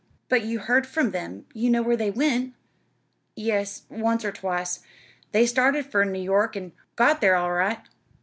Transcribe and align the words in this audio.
"But 0.29 0.41
you 0.43 0.57
heard 0.57 0.87
from 0.87 1.11
them 1.11 1.45
you 1.53 1.69
knew 1.69 1.83
where 1.83 1.95
they 1.95 2.09
went?" 2.09 2.55
"Yes, 3.35 3.83
once 3.87 4.25
or 4.25 4.31
twice. 4.31 4.79
They 5.31 5.45
started 5.45 5.85
fur 5.85 6.05
New 6.05 6.17
York, 6.17 6.55
an' 6.57 6.71
got 6.95 7.21
thar 7.21 7.35
all 7.35 7.51
right. 7.51 7.81